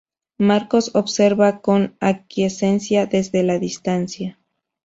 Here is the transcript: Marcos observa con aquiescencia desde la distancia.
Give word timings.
Marcos 0.39 0.95
observa 0.95 1.61
con 1.61 1.95
aquiescencia 1.99 3.05
desde 3.05 3.43
la 3.43 3.59
distancia. 3.59 4.39